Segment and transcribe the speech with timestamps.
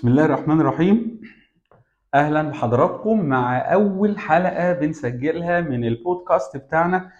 [0.00, 1.20] بسم الله الرحمن الرحيم.
[2.14, 7.10] أهلا بحضراتكم مع أول حلقة بنسجلها من البودكاست بتاعنا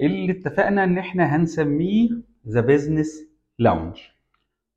[0.00, 2.08] اللي اتفقنا إن إحنا هنسميه
[2.48, 3.24] The Business
[3.58, 3.96] Lounge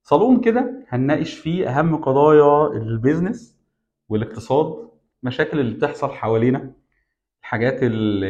[0.03, 3.59] صالون كده هنناقش فيه أهم قضايا ال business
[4.09, 4.89] والاقتصاد
[5.23, 6.71] المشاكل اللي بتحصل حوالينا
[7.41, 8.23] الحاجات ال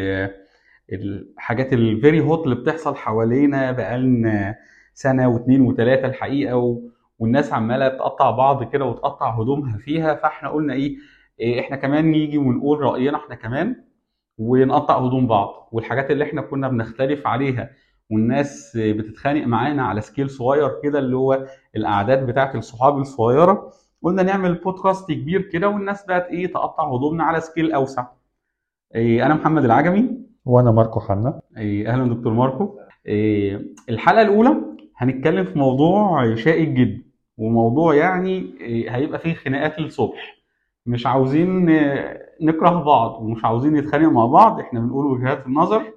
[0.93, 4.55] الحاجات ال very hot اللي بتحصل حوالينا بقالنا
[4.93, 6.81] سنة واثنين وثلاثه الحقيقة و...
[7.19, 10.95] والناس عمالة تقطع بعض كده وتقطع هدومها فيها فاحنا قلنا إيه,
[11.39, 13.75] إيه إحنا كمان نيجي ونقول رأينا إحنا كمان
[14.37, 15.69] ونقطع هدوم بعض.
[15.71, 17.69] والحاجات اللي إحنا كنا بنختلف عليها
[18.11, 23.71] والناس بتتخانق معانا على scale صغير كده اللي هو الأعداد بتاعت الصحاب الصغيرة
[24.03, 28.05] قلنا نعمل بودكاست كبير كده والناس بقت إيه تقطع هدومنا على scale أوسع.
[28.95, 30.09] إيه أنا محمد العجمي.
[30.45, 31.41] وأنا ماركو حنا.
[31.57, 32.79] إيه أهلا دكتور ماركو.
[33.05, 34.55] إيه الحلقة الأولى
[34.97, 37.03] هنتكلم في موضوع شائك جدا
[37.37, 38.49] وموضوع يعني
[38.89, 40.35] هيبقى فيه خناقات للصبح.
[40.85, 41.65] مش عاوزين
[42.41, 45.93] نكره بعض ومش عاوزين نتخانق مع بعض إحنا بنقول وجهات النظر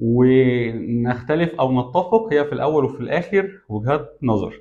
[0.00, 4.54] ونختلف أو نتفق هي في الأول وفي الآخر وجهات نظر.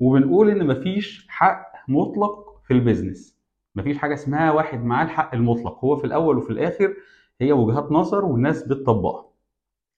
[0.00, 3.38] وبنقول إن مفيش حق مطلق في البيزنس.
[3.74, 5.84] مفيش حاجة اسمها واحد معاه الحق المطلق.
[5.84, 6.94] هو في الأول وفي الآخر
[7.40, 9.26] هي وجهات نظر والناس بتطبقها.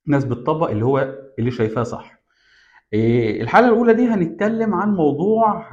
[0.06, 2.15] الناس بتطبق اللي هو اللي شايفاه صح.
[2.94, 5.64] الحلقة الأولى دي هنتكلم عن موضوع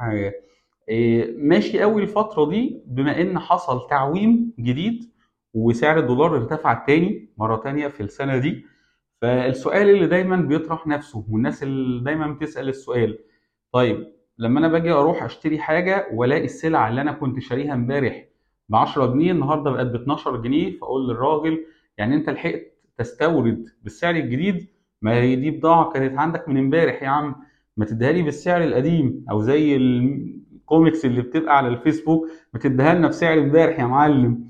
[1.36, 5.10] ماشي قوي الفترة دي بما إن حصل تعويم جديد
[5.54, 8.64] وسعر الدولار ارتفع تاني مرة تانية في السنة دي.
[9.22, 13.18] فالسؤال اللي دايما بيطرح نفسه والناس اللي دايما بتسأل السؤال
[13.72, 14.06] طيب
[14.38, 18.24] لما أنا باجي أروح أشتري حاجة وألاقي السلعة اللي أنا كنت شاريها امبارح
[18.68, 21.66] ب 10 جنيه النهارده بقت ب 12 جنيه فأقول للراجل
[21.98, 22.62] يعني أنت لحقت
[22.98, 24.66] تستورد بالسعر الجديد
[25.04, 27.34] ما هي دي بضاعة كانت عندك من امبارح يا عم.
[27.76, 33.08] ما تديها لي بالسعر القديم أو زي الكوميكس اللي بتبقى على الفيسبوك ما تديها لنا
[33.08, 34.48] بسعر امبارح يا معلم.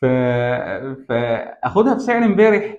[0.00, 0.04] ف...
[1.08, 2.76] فأخدها بسعر امبارح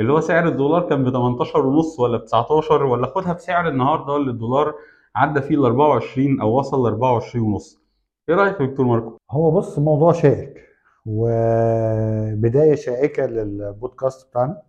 [0.00, 4.16] اللي هو سعر الدولار كان ب 18 ونص ولا ب 19 ولا اخدها بسعر النهارده
[4.16, 4.74] اللي الدولار
[5.16, 7.80] عدى فيه ل 24 أو وصل ل 24 ونص.
[8.28, 10.66] إيه رأيك يا دكتور ماركو؟ هو بص موضوع شائك
[11.06, 14.62] وبداية شائكة للبودكاست بتاعنا.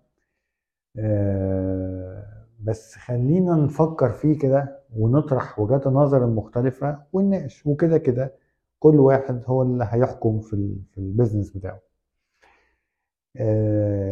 [2.59, 8.33] بس خلينا نفكر فيه كده ونطرح وجهات النظر المختلفة ونناقش وكده كده
[8.79, 11.79] كل واحد هو اللي هيحكم في في البيزنس بتاعه.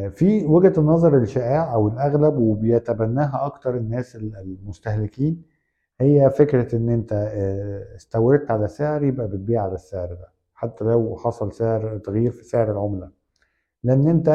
[0.10, 5.42] في وجهة النظر الشائعة أو الأغلب وبيتبناها أكتر الناس المستهلكين
[6.02, 7.14] هي فكرة إن أنت
[7.96, 12.72] استوردت على سعر يبقى بتبيع على السعر ده حتى لو حصل سعر تغيير في سعر
[12.72, 13.12] العملة.
[13.84, 14.30] لأن انت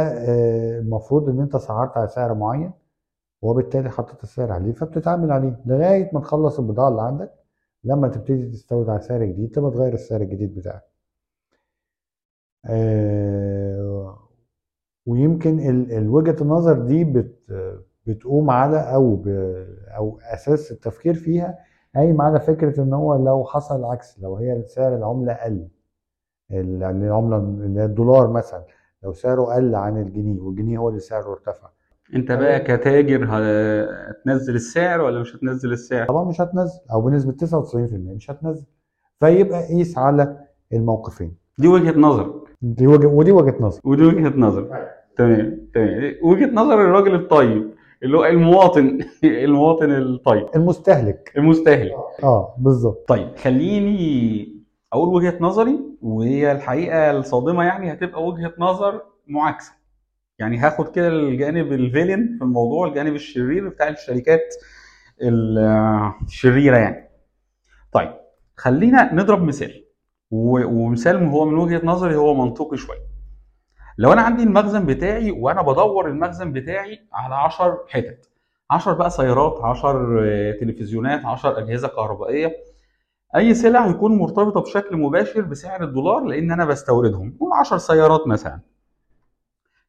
[0.80, 2.72] المفروض ان انت سعرت على سعر معين
[3.42, 7.32] وبالتالي حطيت السعر عليه فبتتعامل عليه لغاية ما تخلص البضاعة اللي عندك.
[7.84, 10.82] لما تبتدي تستورد على سعر جديد تبقى تغير السعر الجديد بتاعك.
[15.06, 17.38] ويمكن وجهة النظر دي بت
[18.06, 19.24] بتقوم على أو
[19.96, 21.58] أو أساس التفكير فيها
[21.96, 25.68] قايم على فكرة إن هو لو حصل العكس لو هي سعر العملة قل
[26.50, 28.64] العملة اللي هي الدولار مثلا
[29.04, 31.68] لو سعره قل عن الجنيه والجنيه هو اللي سعره ارتفع.
[32.14, 38.14] انت بقى كتاجر هتنزل السعر ولا مش هتنزل السعر؟ طبعا مش هتنزل أو بنسبة 99%
[38.16, 38.66] مش هتنزل.
[39.20, 40.36] فيبقى قيس على
[40.72, 41.36] الموقفين.
[41.58, 42.44] دي وجهة نظر.
[42.62, 43.80] دي وجه ودي وجهة نظر.
[43.84, 44.68] ودي وجهة نظر.
[45.16, 46.14] تمام تمام.
[46.22, 47.70] وجهة نظر الراجل الطيب
[48.02, 50.46] اللي هو المواطن المواطن الطيب.
[50.56, 51.32] المستهلك.
[51.36, 51.92] المستهلك.
[52.22, 53.04] آه بالظبط.
[53.08, 54.53] طيب خليني
[54.94, 59.72] أقول وجهة نظري وهي الحقيقة الصادمة يعني هتبقى وجهة نظر معاكسة.
[60.38, 64.54] يعني هاخد كده الجانب الفيلن في الموضوع الجانب الشرير بتاع الشركات
[65.22, 67.08] الشريرة يعني.
[67.92, 68.14] طيب
[68.56, 69.84] خلينا نضرب مثال.
[70.30, 73.04] ومثال هو من وجهة نظري هو منطقي شوية.
[73.98, 78.30] لو أنا عندي المخزن بتاعي وأنا بدور المخزن بتاعي على 10 حتت.
[78.70, 80.20] 10 بقى سيارات 10
[80.60, 82.56] تلفزيونات 10 أجهزة كهربائية.
[83.36, 87.36] أي سلع يكون مرتبطة بشكل مباشر بسعر الدولار لأن أنا بستوردهم.
[87.40, 88.60] قول 10 سيارات مثلا.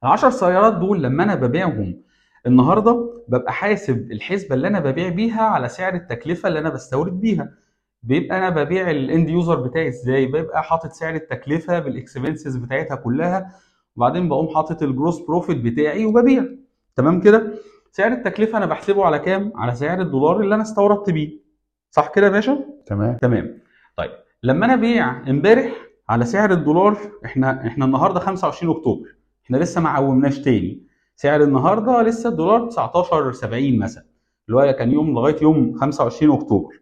[0.04, 2.02] ال 10 سيارات دول لما أنا ببيعهم
[2.48, 7.50] النهارده ببقى حاسب الحسبة اللي أنا ببيع بيها على سعر التكلفة اللي أنا بستورد بيها.
[8.04, 12.96] بيبقى أنا ببيع ال end user بتاعي إزاي؟ بيبقى حاطط سعر التكلفة بال expenses بتاعتها
[12.96, 13.52] كلها
[13.96, 16.46] وبعدين بقوم حاطط ال gross profit بتاعي وببيع.
[16.96, 17.54] تمام كده؟
[17.92, 21.45] سعر التكلفة أنا بحسبه على كام؟ على سعر الدولار اللي أنا استوردت بيه.
[21.96, 23.18] صح كده يا باشا؟ تمام.
[23.18, 23.60] تمام.
[23.98, 24.12] طيب
[24.44, 25.72] لما أنا أبيع امبارح
[26.10, 29.16] على سعر الدولار إحنا إحنا النهارده 25 أكتوبر.
[29.46, 30.82] إحنا لسه ما عومناش تاني.
[31.16, 34.06] سعر النهارده لسه الدولار 19 70 مثلا.
[34.50, 36.80] اللي هو كان يوم لغاية يوم 25 أكتوبر.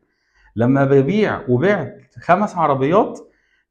[0.55, 3.19] لما ببيع وبعت خمس عربيات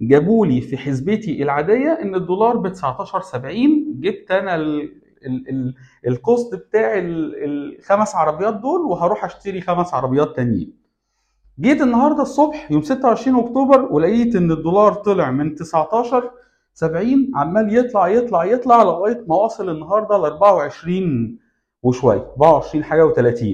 [0.00, 4.80] جابوا لي في حسبتي العادية إن الدولار ب 19.70 جبت أنا ال
[5.26, 5.74] ال ال
[6.06, 10.81] الكوست بتاع ال- الخمس عربيات دول وهروح أشتري خمس عربيات تانيين.
[11.60, 16.31] جيت النهارده الصبح يوم 26 أكتوبر ولقيت إن الدولار طلع من 19
[16.75, 21.38] 70 عمال يطلع يطلع يطلع لغاية ما وصل النهارده ل 24
[21.82, 23.44] وشوية 24 حاجة و30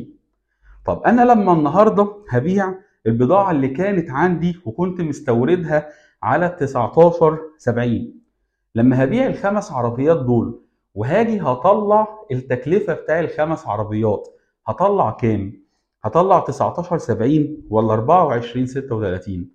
[0.87, 2.75] طب أنا لما النهارده هبيع
[3.07, 5.89] البضاعة اللي كانت عندي وكنت مستوردها
[6.23, 8.15] على 19 70
[8.75, 10.63] لما هبيع الخمس عربيات دول
[10.95, 14.29] وهاجي هطلع التكلفة بتاع الخمس عربيات
[14.67, 15.68] هطلع كام؟
[16.03, 19.51] هطلع 19 70 ولا 24 36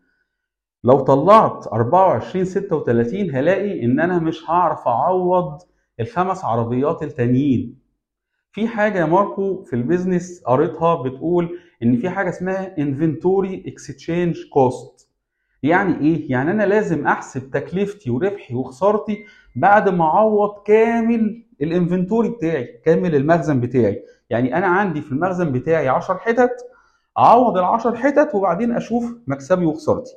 [0.84, 5.62] لو طلعت 24 36 هلاقي إن أنا مش هعرف أعوض
[6.00, 7.80] الخمس عربيات التانيين.
[8.51, 14.38] في حاجة يا ماركو في ال business قريتها بتقول إن في حاجة اسمها inventory exchange
[14.54, 15.10] cost
[15.63, 19.25] يعني إيه؟ يعني أنا لازم أحسب تكلفتي وربحي وخسارتي
[19.56, 24.04] بعد ما أعوض كامل ال inventory بتاعي كامل المخزن بتاعي.
[24.30, 26.51] يعني أنا عندي في المخزن بتاعي 10 حتت
[27.19, 30.12] أعوض ال 10 حتت وبعدين أشوف مكسبي وخسارتي.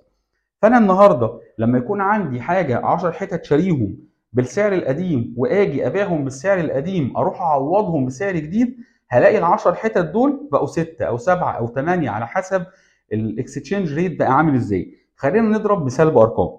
[0.62, 3.96] فأنا النهارده لما يكون عندي حاجة 10 حتت شاريهم
[4.32, 8.76] بالسعر القديم وآجي أبيعهم بالسعر القديم أروح أعوضهم بسعر جديد
[9.08, 12.66] هلاقي ال 10 حتت دول بقوا 6 أو 7 أو 8 على حسب
[13.12, 14.94] ال exchange rate بقى عامل إزاي.
[15.16, 16.58] خلينا نضرب مثال بأرقام.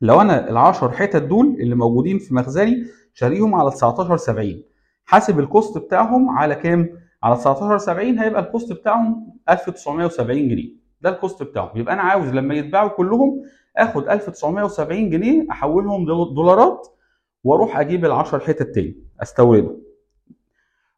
[0.00, 2.84] لو أنا ال 10 حتت دول اللي موجودين في مخزني
[3.14, 4.62] شاريهم على 19 70
[5.04, 6.88] حاسب ال cost بتاعهم على كام؟
[7.22, 10.68] على 19 70 هيبقى ال cost بتاعهم 1970 جنيه.
[11.00, 11.70] ده ال cost بتاعهم.
[11.78, 13.42] يبقى أنا عاوز لما يتباعوا كلهم
[13.76, 16.88] آخد 1970 جنيه أحولهم دول- دولارات
[17.44, 19.76] وأروح أجيب ال 10 حتت تاني استورده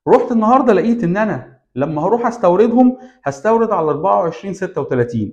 [0.09, 5.33] رحت النهارده لقيت إن أنا لما هروح أستوردهم هستورد على 24 36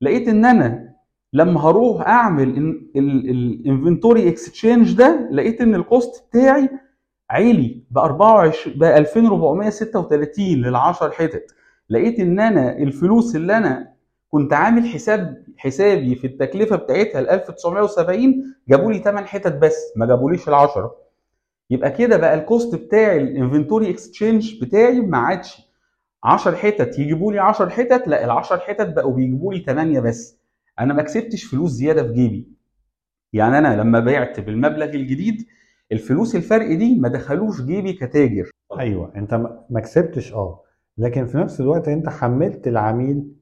[0.00, 0.88] لقيت إن أنا
[1.32, 2.48] لما هروح أعمل
[2.96, 6.68] ال inventory exchange ده لقيت إن ال cost بتاعي
[7.30, 11.54] عالي ب 24 ب 2436 لل 10 حتت.
[11.90, 13.92] لقيت إن أنا الفلوس اللي أنا
[14.30, 18.34] كنت عامل حساب حسابي في التكلفة بتاعتها ال 1970
[18.68, 20.96] جابوا لي 8 حتت بس ما جابوليش ال 10
[21.70, 25.67] يبقى كده بقى ال cost بتاع ال inventory exchange بتاعي ما عادش
[26.24, 30.38] 10 حتت يجيبوا لي 10 حتت لا ال 10 حتت بقوا بيجيبوا لي 8 بس.
[30.80, 32.48] أنا ما كسبتش فلوس زيادة في جيبي.
[33.32, 35.46] يعني أنا لما بعت بالمبلغ الجديد
[35.92, 38.50] الفلوس الفرق دي ما دخلوش جيبي كتاجر.
[38.78, 39.34] أيوه أنت
[39.70, 40.62] ما كسبتش آه.
[40.98, 43.32] لكن في نفس الوقت أنت حملت العميل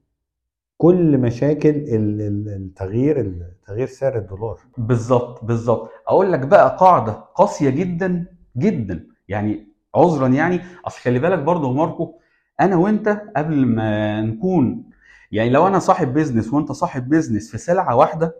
[0.77, 4.59] كل مشاكل ال- ال- التغيير ال- تغيير سعر الدولار.
[4.77, 5.89] بالظبط بالظبط.
[6.07, 8.25] أقول لك بقى قاعدة قاسية جدا
[8.57, 9.07] جدا.
[9.27, 12.19] يعني عذرا يعني أصل خلي بالك برضه ماركو
[12.59, 14.83] أنا وأنت قبل ما نكون
[15.31, 18.35] يعني لو أنا صاحب business وأنت صاحب business في سلعة واحدة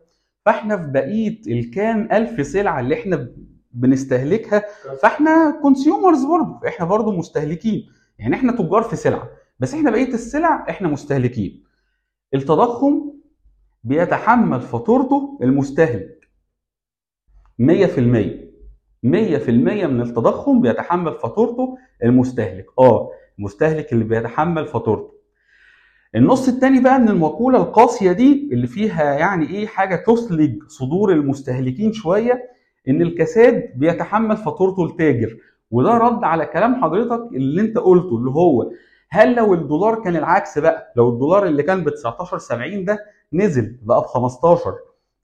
[0.46, 3.30] فإحنا في بقية الكام ألف سلعة اللي إحنا
[3.72, 4.64] بنستهلكها
[5.02, 7.90] فإحنا كونسيومرز برضه إحنا برضه مستهلكين.
[8.19, 9.30] يعني إحنا تجار في سلعة
[9.60, 11.64] بس إحنا بقية السلع إحنا مستهلكين.
[12.34, 13.12] التضخم
[13.84, 16.30] بيتحمل فاتورته المستهلك.
[17.60, 18.48] 100%
[19.04, 19.50] 100%
[19.88, 22.66] من التضخم بيتحمل فاتورته المستهلك.
[22.80, 25.13] آه المستهلك اللي بيتحمل فاتورته
[26.16, 31.94] النص التاني بقى من المقولة القاسية دي اللي فيها يعني إيه حاجة تثلج صدور المستهلكين
[31.94, 32.50] شوية
[32.88, 35.38] إن الكساد بيتحمل فاتورته التاجر
[35.71, 38.71] وده رد على كلام حضرتك اللي أنت قلته اللي هو
[39.09, 43.00] هل لو الدولار كان العكس بقى لو الدولار اللي كان ب 19 70 ده
[43.33, 44.73] نزل بقى ب 15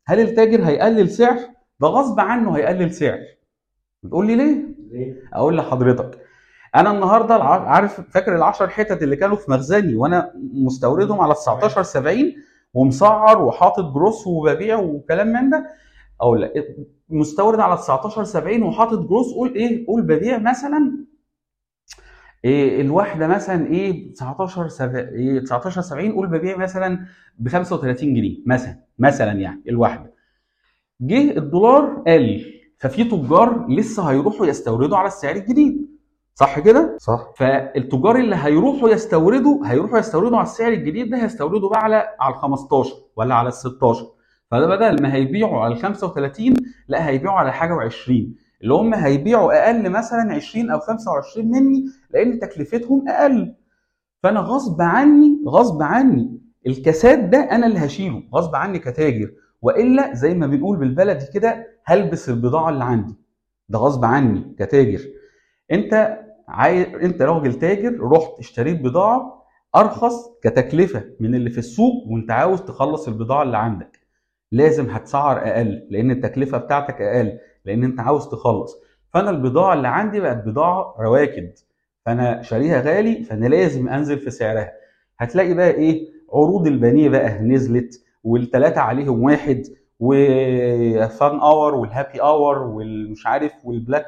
[0.05, 1.38] هل التاجر هيقلل سعر؟
[1.79, 3.19] ده غصب عنه هيقلل سعر.
[4.03, 4.65] بتقول لي ليه؟
[5.33, 6.19] أقول لحضرتك
[6.75, 11.83] أنا النهارده عارف فاكر ال 10 حتت اللي كانوا في مخزني وأنا مستوردهم على 19
[11.83, 12.33] 70
[12.73, 15.65] ومسعر وحاطط جروس وببيع وكلام من ده؟
[16.21, 16.51] أقول لك
[17.09, 21.05] مستورد على 19 70 وحاطط جروس قول إيه؟ قول ببيع مثلا
[22.45, 24.95] إيه الواحدة مثلا إيه 19 سب...
[24.95, 27.05] إيه 19 70 قول ببيع مثلا
[27.39, 30.13] ب 35 جنيه مثلا مثلا يعني الواحدة.
[31.01, 32.45] جه الدولار قل
[32.77, 35.89] ففي تجار لسه هيروحوا يستوردوا على السعر الجديد.
[36.35, 37.31] صح كده؟ صح.
[37.37, 42.39] فالتجار اللي هيروحوا يستوردوا هيروحوا يستوردوا على السعر الجديد ده هيستوردوا بقى على على ال
[42.39, 44.05] 15 ولا على ال 16
[44.51, 46.53] فده بدل ما هيبيعوا على ال 35
[46.87, 48.09] لا هيبيعوا على حاجة و20
[48.61, 53.55] اللي هم هيبيعوا أقل مثلا 20 أو 25 مني لأن تكلفتهم أقل.
[54.23, 59.31] فأنا غصب عني غصب عني الكساد ده أنا اللي هشيله غصب عني كتاجر.
[59.61, 63.15] وإلا زي ما بنقول بالبلدي كده هلبس البضاعة اللي عندي.
[63.69, 64.99] ده غصب عني كتاجر.
[65.73, 66.83] انت عاي...
[67.05, 69.43] انت راجل تاجر رحت اشتريت بضاعة
[69.75, 73.99] أرخص كتكلفة من اللي في السوق وانت عاوز تخلص البضاعة اللي عندك.
[74.51, 78.75] لازم هتسعر أقل لأن التكلفة بتاعتك أقل لأن انت عاوز تخلص.
[79.13, 81.51] فأنا البضاعة اللي عندي بقت بضاعة رواكد.
[82.05, 84.71] فأنا شاريها غالي فأنا لازم أنزل في سعرها.
[85.17, 89.63] هتلاقي بقى إيه؟ عروض البانيه بقى نزلت والثلاثه عليهم واحد.
[90.00, 94.05] و fun hour وال happy hour والمش عارف وال black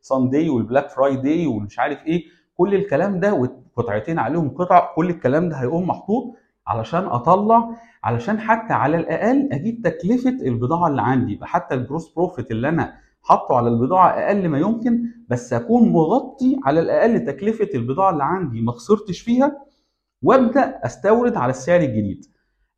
[0.00, 2.22] Sunday وال Black Friday والمش عارف إيه.
[2.56, 3.34] كل الكلام ده
[3.76, 6.34] وقطعتين عليهم قطع كل الكلام ده هيقوم محطوط
[6.66, 7.68] علشان أطلع
[8.04, 11.32] علشان حتى على الأقل أجيب تكلفة البضاعة اللي عندي.
[11.32, 12.92] يبقى حتى ال gross profit اللي أنا
[13.22, 18.60] حاطه على البضاعة أقل ما يمكن بس أكون مغطي على الأقل تكلفة البضاعة اللي عندي.
[18.60, 19.56] ما خسرتش فيها
[20.22, 22.26] وأبدأ أستورد على السعر الجديد.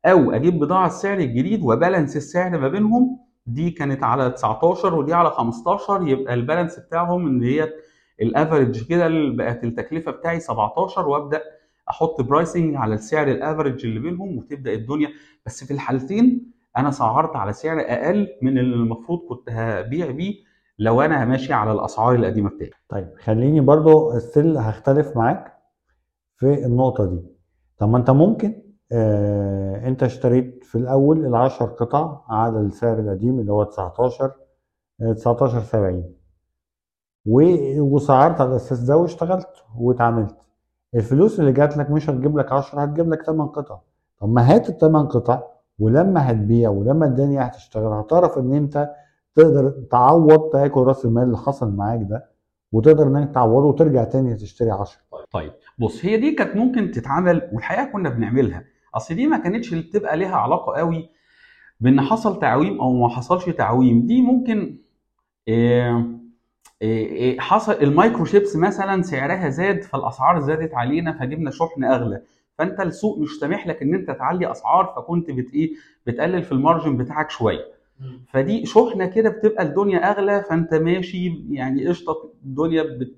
[0.05, 5.13] أو أجيب بضاعة السعر الجديد و balance السعر ما بينهم دي كانت على 19 ودي
[5.13, 7.69] على 15 يبقى ال balance بتاعهم إن هي
[8.21, 11.41] ال average كده بقت التكلفة بتاعي 17 وأبدأ
[11.89, 15.09] أحط pricing على السعر ال average اللي بينهم وتبدأ الدنيا.
[15.45, 20.35] بس في الحالتين أنا سعرت على سعر أقل من اللي المفروض كنت هبيع بيه
[20.79, 25.53] لو أنا ماشي على الأسعار القديمة بتاعتي طيب خليني برضو still هختلف معاك
[26.37, 27.19] في النقطة دي.
[27.77, 28.61] طب ما أنت ممكن
[28.91, 34.31] آه انت اشتريت في الأول العشر قطع على السعر القديم اللي هو 19
[35.01, 36.13] آه 19 70
[37.25, 39.47] و- وسعرت على الأساس ده واشتغلت
[39.77, 40.35] واتعاملت.
[40.95, 43.79] الفلوس اللي جات لك مش هتجيب لك 10 هتجيب لك 8 قطع.
[44.21, 45.41] طب ما هات الثمان قطع
[45.79, 48.89] ولما هتبيع ولما الدنيا هتشتغل هتعرف إن أنت
[49.35, 52.29] تقدر تعوض تاكل رأس المال اللي حصل معاك ده
[52.71, 54.97] وتقدر إنك تعوضه وترجع تاني تشتري 10
[55.33, 58.63] طيب بص هي دي كانت ممكن تتعمل والحقيقة كنا بنعملها.
[58.95, 61.09] أصل دي ما كانتش اللي بتبقى ليها علاقة قوي
[61.79, 64.07] بإن حصل تعويم أو ما حصلش تعويم.
[64.07, 64.77] دي ممكن
[65.47, 66.05] إيه
[66.81, 72.21] إيه إيه حصل ال microchips مثلا سعرها زاد فالأسعار زادت علينا فجبنا شحن أغلى.
[72.57, 75.71] فأنت السوق مش سامح لك إن أنت تعلي أسعار فكنت بت إيه
[76.07, 77.65] بتقلل في ال margin بتاعك شوية.
[78.27, 83.15] فدي شحنة كده بتبقى الدنيا أغلى فأنت ماشي يعني قشطة الدنيا بت...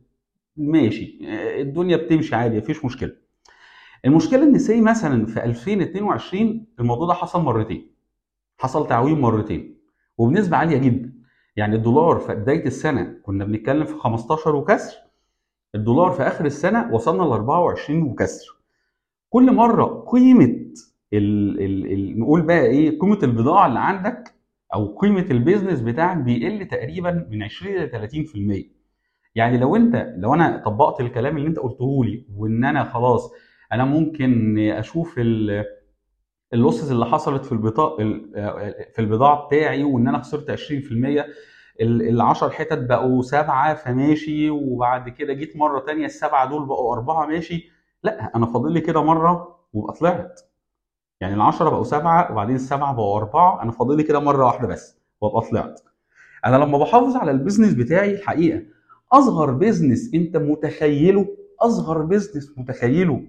[0.58, 1.20] ماشي.
[1.62, 3.12] الدنيا بتمشي عادي مفيش مشكلة.
[4.06, 7.92] المشكلة إن see مثلا في 2022 الموضوع ده حصل مرتين.
[8.58, 9.78] حصل تعويم مرتين
[10.18, 11.14] وبنسبة عالية جدا.
[11.56, 14.96] يعني الدولار في بداية السنة كنا بنتكلم في 15 وكسر.
[15.76, 18.56] الدولار في آخر السنة وصلنا ل 24 وكسر.
[19.30, 20.46] كل مرة قيمة
[21.14, 24.36] ال ال ال نقول بقى إيه قيمة البضاعة اللي عندك
[24.74, 28.75] أو قيمة ال business بتاعك بيقل تقريبا من 20 ل 30%
[29.36, 33.32] يعني لو انت لو أنا طبقت الكلام اللي انت قلته لي وان أنا خلاص
[33.74, 35.66] أنا ممكن أشوف ال-
[36.54, 37.98] اللوسز اللي حصلت في البطاقه
[38.94, 41.28] في البضاعة بتاعي وان أنا خسرت 20%
[41.82, 47.26] ال 10 حتت بقوا سبعة فماشي وبعد كده جيت مرة تانية السبعة دول بقوا أربعة
[47.28, 47.70] ماشي
[48.04, 50.42] لا أنا فاضل لي كده مرة وابقى طلعت
[51.22, 54.98] يعني العشرة بقوا سبعة وبعدين السبعة بقوا أربعة أنا فاضل لي كده مرة واحدة بس
[55.22, 55.82] وأبقى طلعت.
[56.46, 58.62] أنا لما بحافظ على ال business بتاعي الحقيقة
[59.16, 61.28] أصغر business أنت متخيله
[61.62, 63.22] أصغر business متخيله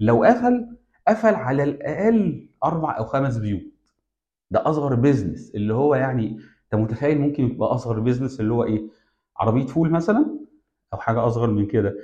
[0.00, 0.76] لو قفل
[1.08, 3.62] قفل على الأقل أربع أو خمس بيوت.
[4.50, 8.82] ده أصغر business اللي هو يعني أنت متخيل ممكن يبقى أصغر business اللي هو إيه؟
[9.36, 10.38] عربية فول مثلا
[10.92, 11.96] أو حاجة أصغر من كده.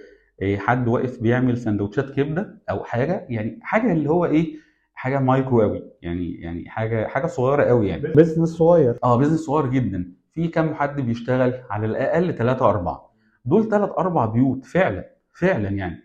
[0.42, 4.56] إيه حد واقف بيعمل سندوتشات كبدة أو حاجة يعني حاجة اللي هو إيه؟
[4.94, 9.66] حاجة مايكرو قوي يعني يعني حاجة حاجة صغيرة قوي يعني business صغير آه business صغير
[9.70, 13.07] جدا في كم حد بيشتغل على الأقل 3 4
[13.48, 15.04] دول 3 4 بيوت فعلا
[15.40, 16.02] فعلا يعني.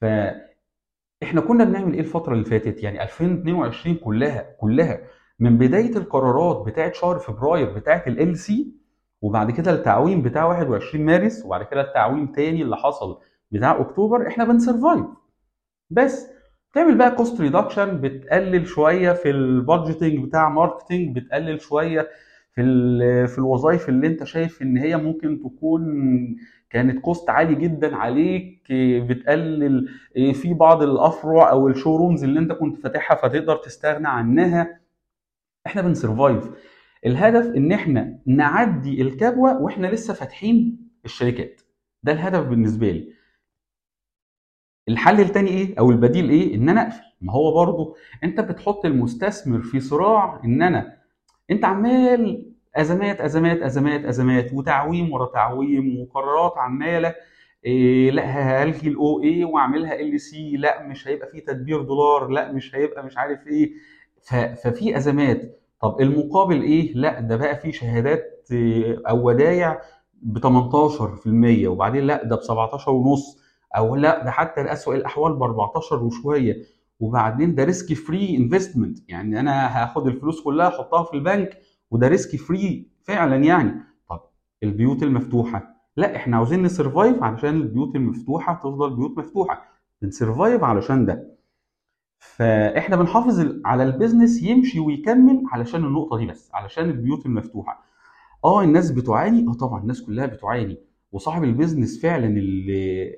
[0.00, 0.04] ف
[1.22, 4.98] إحنا كنا بنعمل إيه الفترة اللي فاتت؟ يعني 2022 كلها كلها
[5.38, 8.72] من بداية القرارات بتاعه شهر فبراير بتاعه ال LC
[9.22, 13.18] وبعد كده التعويم بتاع 21 مارس وبعد كده التعويم تاني اللي حصل
[13.50, 15.06] بتاع أكتوبر إحنا بن survive
[15.90, 16.26] بس
[16.74, 22.08] تعمل بقى cost reduction بتقلل شوية في ال budgeting بتاع marketing بتقلل شوية
[22.54, 22.62] في
[23.26, 25.84] في الوظائف اللي انت شايف ان هي ممكن تكون
[26.70, 28.66] كانت cost عالي جدا عليك
[29.08, 34.80] بتقلل إيه، في بعض الأفرع أو ال showrooms اللي انت كنت فاتحها فتقدر تستغنى عنها.
[35.66, 36.50] إحنا بن survive
[37.06, 41.60] الهدف ان إحنا نعدي الكبوة وإحنا لسه فاتحين الشركات.
[42.02, 43.12] ده الهدف بالنسبة لي.
[44.88, 47.02] الحل التاني إيه؟ أو البديل إيه؟ إن أنا أقفل.
[47.20, 50.99] ما هو برضو انت بتحط المستثمر في صراع إن أنا
[51.50, 57.14] انت عمال أزمات أزمات أزمات أزمات وتعويم ورا تعويم وقرارات عمالة
[57.64, 62.52] إيه لا هلغي الاو اي واعملها ال سي لا مش هيبقى في تدبير دولار لا
[62.52, 63.70] مش هيبقى مش عارف إيه.
[64.62, 65.60] ففي أزمات.
[65.82, 69.78] طب المقابل إيه؟ لا ده بقى في شهادات إيه، أو ودايع
[70.22, 73.38] ب 18% وبعدين لا ده ب 17 ونص
[73.76, 76.56] أو لا ده حتى اسوء الأحوال ب 14 وشوية.
[77.00, 81.58] وبعدين ده risk free investment يعني أنا هاخد الفلوس كلها أحطها في البنك
[81.90, 83.72] وده risk free فعلا يعني.
[84.08, 84.20] طب
[84.62, 89.62] البيوت المفتوحة؟ لا إحنا عاوزين ن survive علشان البيوت المفتوحة تفضل بيوت مفتوحة.
[90.02, 91.36] بن survive علشان ده.
[92.18, 97.84] فإحنا بنحافظ على ال business يمشي ويكمل علشان النقطة دي بس علشان البيوت المفتوحة.
[98.44, 100.78] آه الناس بتعاني؟ آه طبعا الناس كلها بتعاني.
[101.12, 103.14] وصاحب ال business فعلا اللي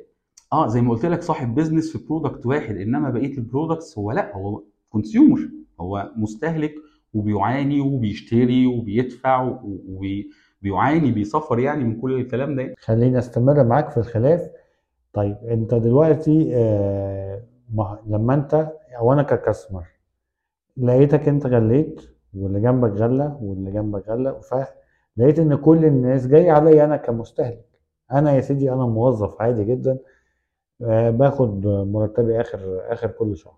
[0.52, 4.12] آه زي ما قلت لك صاحب business في product واحد إنما بقية ال products هو
[4.12, 5.48] لأ هو consumer
[5.80, 6.74] هو مستهلك
[7.14, 12.74] وبيعاني وبيشتري وبيدفع وبيعاني بيسفر يعني من كل الكلام ده.
[12.80, 14.50] خليني أستمر معاك في الخلاف.
[15.12, 17.42] طيب أنت دلوقتي آه،
[17.74, 19.84] ما- لما أنت أو أنا ك customer
[20.76, 22.00] لقيتك أنت غليت
[22.34, 27.64] واللي جنبك غلى واللي جنبك غلى فلقيت إن كل الناس جاية عليا أنا كمستهلك.
[28.12, 29.98] أنا يا سيدي أنا موظف عادي جدا
[30.84, 33.54] آه، باخد مرتبي آخر آخر كل شهر.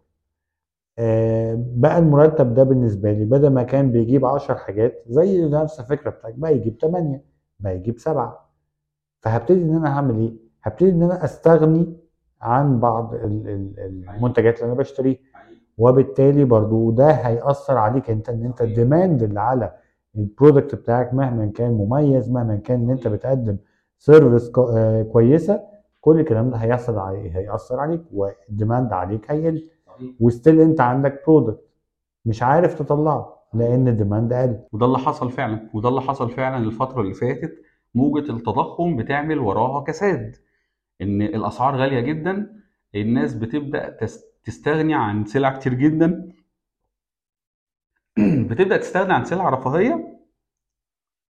[0.99, 6.11] آه، بقى المرتب ده بالنسبة لي بدل ما كان بيجيب 10 حاجات زي نفس الفكرة
[6.11, 7.25] بتاعتك بقى يجيب 8
[7.61, 8.51] بقى يجيب 7
[9.21, 11.97] فهبتدي إن أنا هعمل إيه؟ هبتدي إن أنا أستغني
[12.41, 15.19] عن بعض ال- ال- المنتجات اللي أنا بشتريها.
[15.79, 19.73] وبالتالي برضو ده هيأثر عليك أنت إن أنت الديماند اللي على
[20.17, 23.57] ال product بتاعك مهما كان مميز مهما كان إن أنت بتقدم
[23.99, 24.51] service
[25.13, 25.61] كويسة
[26.05, 29.71] كل الكلام ده هيحصل علي هيأثر عليك وال demand عليك هيقل.
[30.21, 31.69] و still انت عندك product
[32.25, 35.71] مش عارف تطلعه لأن ال demand قل وده اللي حصل فعلا.
[35.75, 37.63] وده اللي حصل فعلا الفترة اللي فاتت.
[37.95, 40.37] موجة التضخم بتعمل وراها كساد.
[41.03, 42.61] إن الأسعار غالية جدا.
[42.95, 46.33] الناس بتبدأ تس- تستغني عن سلع كتير جدا.
[48.51, 50.19] بتبدأ تستغني عن سلع رفاهية.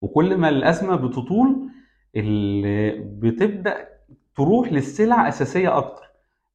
[0.02, 1.70] وكل ما الأزمة بتطول
[2.16, 3.88] ال- بتبدأ
[4.36, 6.04] تروح للسلع أساسية أكتر.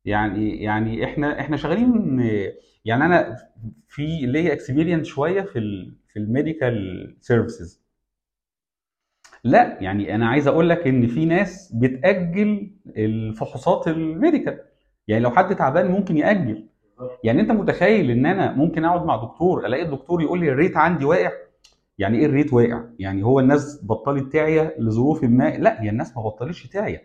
[0.05, 2.19] يعني يعني إحنا إحنا شغالين
[2.85, 3.35] يعني أنا
[3.87, 7.85] في ليا experience شوية في ال في ال medical services
[9.43, 14.59] لا يعني أنا عايز أقول لك إن في ناس بتأجل الفحوصات ال medical.
[15.07, 16.67] يعني لو حد تعبان ممكن يأجل.
[17.23, 21.05] يعني أنت متخيل إن أنا ممكن أقعد مع دكتور ألاقي الدكتور يقول لي الريت عندي
[21.05, 21.31] واقع؟
[21.97, 26.23] يعني إيه الريت واقع؟ يعني هو الناس بطلت تعيا لظروف ما؟ لا هي الناس ما
[26.23, 27.01] بطلتش تعيا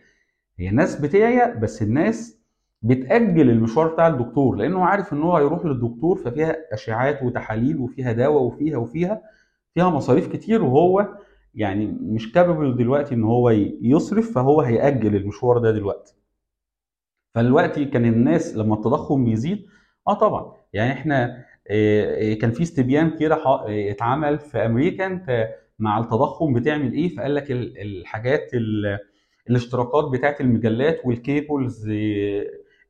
[0.61, 2.41] هي الناس بتعيا بس الناس
[2.83, 8.43] بتأجل المشوار بتاع الدكتور لأنه عارف إن هو هيروح للدكتور ففيها أشعاعات وتحاليل وفيها دواء
[8.43, 9.23] وفيها وفيها
[9.75, 11.09] فيها مصاريف كتير وهو
[11.55, 13.51] يعني مش كاببل دلوقتي إن هو
[13.83, 16.15] يصرف فهو هيأجل المشوار ده دلوقتي.
[17.35, 19.67] فدلوقتي كان الناس لما التضخم بيزيد
[20.09, 20.53] آه طبعا.
[20.73, 26.53] يعني إحنا آه، آه، كان في استبيان كده آه، اتعمل في أمريكا أنت مع التضخم
[26.55, 28.99] بتعمل إيه؟ فقال لك ال- الحاجات ال-
[29.51, 31.89] الاشتراكات بتاعت المجلات وال cables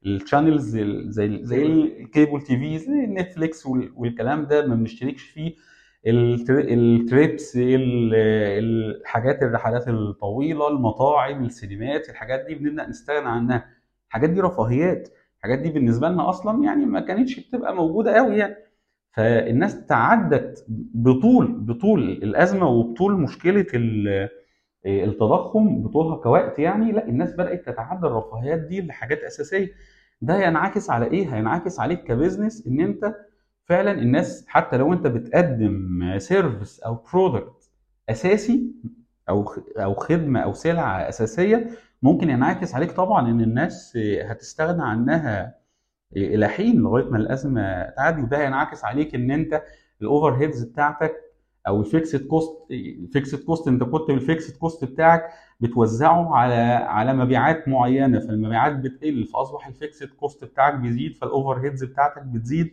[0.07, 5.23] ال channels ال- زي زي ال cable TV زي نتفليكس وال- والكلام ده ما بنشتركش
[5.23, 5.55] فيه.
[6.07, 8.15] التر- ال trips ال-
[8.65, 13.67] الحاجات الرحلات الطويلة المطاعم السينمات الحاجات دي بنبدأ نستغنى عنها.
[14.09, 15.09] الحاجات دي رفاهيات.
[15.39, 18.57] الحاجات دي بالنسبة لنا أصلا يعني ما كانتش بتبقى موجودة قوي يعني.
[19.13, 23.67] فالناس تعدت بطول بطول الأزمة وبطول مشكلة
[24.87, 29.69] التضخم بطولها كوقت يعني لا الناس بدأت تتعدى الرفاهيات دي لحاجات أساسية
[30.23, 33.15] ده ينعكس على إيه؟ هينعكس عليك ك business إن أنت
[33.65, 37.71] فعلا الناس حتى لو أنت بتقدم service أو product
[38.11, 38.73] أساسي
[39.29, 41.71] أو أو خدمة أو سلعة أساسية
[42.03, 45.55] ممكن ينعكس عليك طبعا إن الناس هتستغنى عنها
[46.17, 49.63] إلى حين لغاية ما الأزمة تعدي وده هينعكس عليك إن أنت
[50.03, 51.13] ال overheads بتاعتك
[51.69, 55.23] أو ال fixed cost ال fixed cost أنت كنت بال fixed cost بتاعك
[55.61, 56.55] بتوزعه على
[56.89, 62.71] على مبيعات معينة فالمبيعات بتقل فأصبح ال fixed cost بتاعك بيزيد فال overheads بتاعتك بتزيد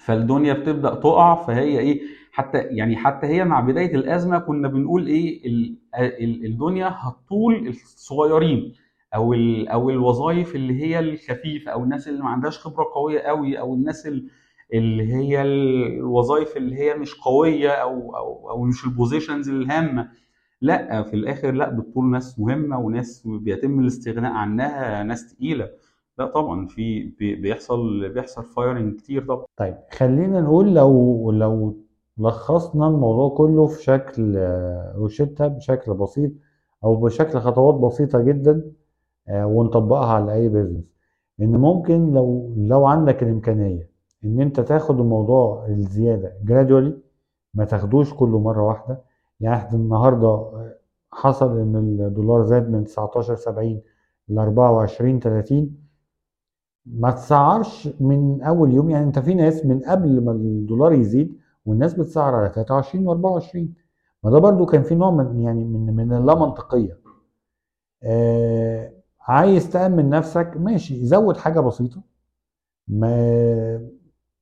[0.00, 2.00] فالدنيا بتبدأ تقع فهي إيه
[2.32, 8.74] حتى يعني حتى هي مع بداية الأزمة كنا بنقول إيه ال- ال- الدنيا هتطول الصغيرين
[9.14, 9.34] أو
[9.72, 14.06] أو الوظائف اللي هي الخفيفة أو الناس اللي ما عندهاش خبرة قوية قوي أو الناس
[14.06, 14.28] ال-
[14.72, 20.08] اللي هي الوظائف اللي هي مش قوية أو أو أو مش ال positions الهامه
[20.60, 25.68] لأ في الآخر لأ بتطول ناس مهمة وناس بيتم الاستغناء عنها ناس تقيلة.
[26.18, 29.44] لأ طبعا في بي- بيحصل بيحصل firing كتير طبعا.
[29.56, 31.76] طيب خلينا نقول لو لو
[32.18, 34.36] لخصنا الموضوع كله في شكل
[34.96, 36.32] روشتة بشكل بسيط
[36.84, 38.72] أو بشكل خطوات بسيطة جدا
[39.28, 40.84] آه، ونطبقها على أي بيزنس
[41.42, 43.91] إن ممكن لو لو عندك الإمكانية
[44.24, 46.98] إن أنت تاخد الموضوع الزيادة جرادولي
[47.54, 49.02] ما تاخدوش كله مرة واحدة.
[49.40, 50.76] يعني إحنا النهاردة آه،
[51.12, 53.80] حصل إن الدولار زاد من 19 70
[54.28, 55.76] ل 24 30
[56.86, 61.94] ما تسعرش من أول يوم يعني أنت في ناس من قبل ما الدولار يزيد والناس
[61.94, 63.06] بتسعر على 23
[63.40, 63.56] و24
[64.24, 66.98] ما ده برضو كان في نوع من يعني من من اللا منطقيه
[68.02, 72.02] آه عايز تأمن نفسك ماشي زود حاجة بسيطة.
[72.88, 73.88] ما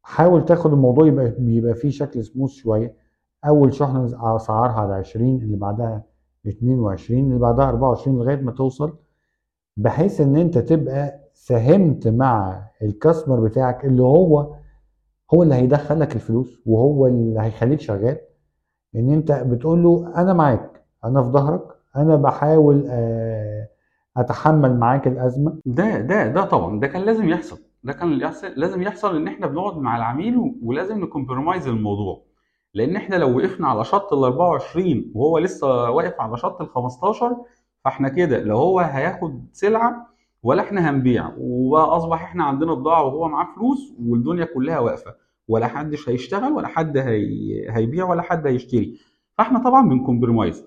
[0.03, 2.95] حاول تاخد الموضوع يبقى بيبقى فيه شكل سموث شوية.
[3.47, 4.05] أول شحنة
[4.37, 6.03] أسعارها على 20 اللي بعدها
[6.49, 8.97] 22 اللي بعدها 24 لغاية ما توصل
[9.77, 14.55] بحيث إن أنت تبقى ساهمت مع الكاستمر بتاعك اللي هو
[15.35, 18.17] هو اللي هيدخلك الفلوس وهو اللي هيخليك شغال.
[18.97, 21.63] إن أنت بتقول له أنا معاك أنا في ظهرك
[21.97, 23.69] أنا بحاول آه،
[24.17, 25.59] أتحمل معاك الأزمة.
[25.67, 27.59] ده ده ده طبعا ده كان لازم يحصل.
[27.83, 32.23] ده كان يحصل لازم يحصل إن إحنا بنقعد مع العميل ولازم نكمبرومايز الموضوع.
[32.75, 37.37] لأن إحنا لو وقفنا على شط ال 24 وهو لسه واقف على شط ال 15
[37.85, 40.07] فإحنا كده لو هو هياخد سلعة
[40.43, 41.31] ولا إحنا هنبيع.
[41.39, 45.15] واصبح إحنا عندنا بضاعه وهو معاه فلوس والدنيا كلها واقفة.
[45.49, 47.67] ولا حدش هيشتغل ولا حد هي...
[47.71, 48.99] هيبيع ولا حد هيشتري.
[49.39, 50.67] فإحنا طبعا بن compromise.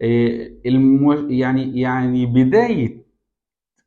[0.00, 1.12] إيه، المو...
[1.12, 3.03] يعني يعني بداية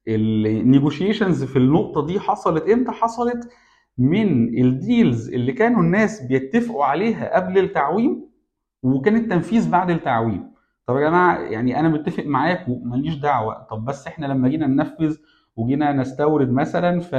[0.08, 3.50] ال negotiations في النقطة دي حصلت إمتى؟ حصلت
[3.98, 8.28] من ال deals اللي كانوا الناس بيتفقوا عليها قبل التعويم
[8.84, 10.52] وكان التنفيذ بعد التعويم.
[10.86, 13.64] طب يا جماعة يعني أنا متفق معاكم ماليش دعوة.
[13.64, 15.18] طب بس إحنا لما جينا ننفذ
[15.56, 17.16] وجينا نستورد مثلا ف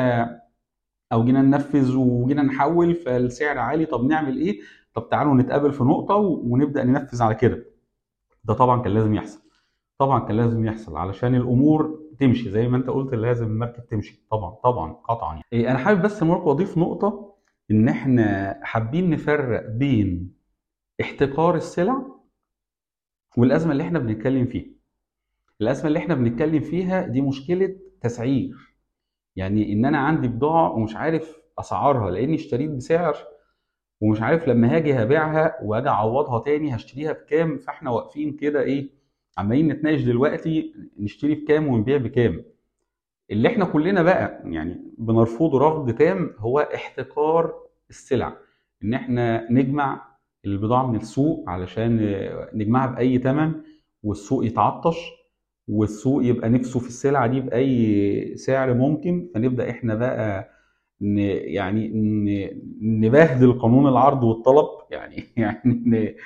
[1.12, 4.60] أو جينا ننفذ وجينا نحول فالسعر عالي طب نعمل إيه؟
[4.94, 7.64] طب تعالوا نتقابل في نقطة ونبدأ ننفذ على كده.
[8.44, 9.40] ده طبعا كان لازم يحصل.
[9.98, 14.22] طبعا كان لازم يحصل علشان الأمور تمشي زي ما انت قلت لازم المركب تمشي.
[14.30, 15.44] طبعا طبعا قطعا يعني.
[15.52, 17.34] إيه أنا حابب بس ماركو أضيف نقطة
[17.70, 20.34] إن إحنا حابين نفرق بين
[21.00, 22.02] احتكار السلع
[23.36, 24.66] والأزمة اللي إحنا بنتكلم فيها.
[25.60, 28.74] الأزمة اللي إحنا بنتكلم فيها دي مشكلة تسعير.
[29.36, 33.16] يعني إن أنا عندي بضاعة ومش عارف أسعارها لأني اشتريت بسعر
[34.00, 38.97] ومش عارف لما هاجي هبيعها وأجي أعوضها تاني هشتريها بكام فإحنا واقفين كده إيه
[39.38, 42.42] عمالين نتناقش دلوقتي نشتري بكام ونبيع بكام.
[43.30, 47.54] اللي إحنا كلنا بقى يعني بنرفضه رفض تام هو احتكار
[47.90, 48.36] السلع.
[48.84, 50.08] إن إحنا نجمع
[50.44, 52.00] البضاعة من السوق علشان
[52.54, 53.52] نجمعها بأي ثمن
[54.02, 54.96] والسوق يتعطش
[55.68, 59.28] والسوق يبقى نفسه في السلعة دي بأي سعر ممكن.
[59.34, 60.50] فنبدأ إحنا بقى
[61.00, 62.50] يعني ن
[63.00, 64.66] نبهدل قانون العرض والطلب.
[64.90, 66.16] يعني يعني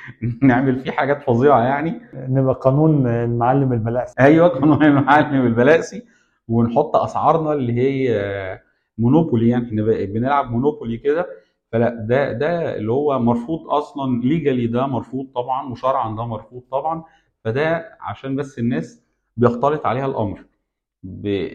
[0.42, 2.00] نعمل فيه حاجات فظيعة يعني.
[2.14, 6.02] نبقى قانون المعلم البلاسي أيوه قانون المعلم البلاسي
[6.48, 8.60] ونحط أسعارنا اللي هي
[8.98, 9.66] مونوبولي يعني.
[9.66, 11.26] إحنا بنلعب مونوبولي كده.
[11.72, 15.70] فلا ده ده اللي هو مرفوض أصلا ليجالي ده مرفوض طبعا.
[15.72, 17.04] وشرعا ده مرفوض طبعا.
[17.44, 19.02] فده عشان بس الناس
[19.36, 20.44] بيختلط عليها الأمر.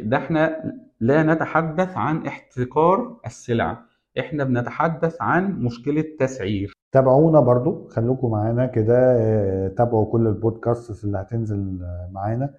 [0.01, 0.63] ده إحنا
[0.99, 3.77] لا نتحدث عن احتكار السلع.
[4.19, 6.73] إحنا بنتحدث عن مشكلة تسعير.
[6.91, 7.87] تابعونا برضو.
[7.87, 11.79] خلوكم معانا كده تابعوا كل البودكاست اللي هتنزل
[12.11, 12.53] معانا.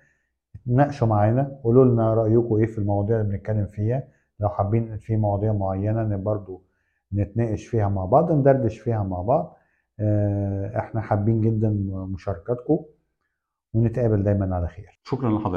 [0.67, 1.61] ناقشوا معانا.
[1.65, 4.03] قولوا لنا رايكم إيه في المواضيع اللي بنتكلم فيها.
[4.41, 6.63] لو حابين في مواضيع معينة برضو
[7.15, 9.57] نتناقش فيها مع بعض ندردش فيها مع بعض.
[10.77, 11.69] إحنا حابين جدا
[12.15, 12.79] مشاركاتكم
[13.75, 15.01] ونتقابل دايما على خير.
[15.05, 15.57] شكرا لحضرتك